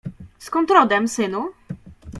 Skąd 0.39 0.69
rodem, 0.71 1.07
synu? 1.07 1.49